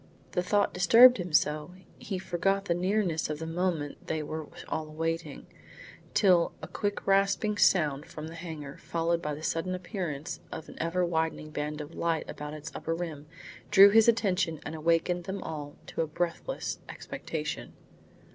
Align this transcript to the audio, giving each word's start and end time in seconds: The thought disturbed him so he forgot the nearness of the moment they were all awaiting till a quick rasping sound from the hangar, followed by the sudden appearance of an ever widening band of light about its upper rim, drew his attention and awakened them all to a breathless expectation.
The 0.31 0.41
thought 0.41 0.73
disturbed 0.73 1.17
him 1.17 1.31
so 1.31 1.75
he 1.99 2.17
forgot 2.17 2.65
the 2.65 2.73
nearness 2.73 3.29
of 3.29 3.37
the 3.37 3.45
moment 3.45 4.07
they 4.07 4.23
were 4.23 4.47
all 4.67 4.87
awaiting 4.87 5.45
till 6.15 6.53
a 6.59 6.67
quick 6.67 7.05
rasping 7.05 7.55
sound 7.59 8.07
from 8.07 8.27
the 8.27 8.33
hangar, 8.33 8.77
followed 8.79 9.21
by 9.21 9.35
the 9.35 9.43
sudden 9.43 9.75
appearance 9.75 10.39
of 10.51 10.67
an 10.69 10.75
ever 10.79 11.05
widening 11.05 11.51
band 11.51 11.81
of 11.81 11.93
light 11.93 12.27
about 12.27 12.55
its 12.55 12.71
upper 12.73 12.95
rim, 12.95 13.27
drew 13.69 13.91
his 13.91 14.07
attention 14.07 14.59
and 14.65 14.73
awakened 14.73 15.25
them 15.25 15.43
all 15.43 15.75
to 15.85 16.01
a 16.01 16.07
breathless 16.07 16.79
expectation. 16.89 17.73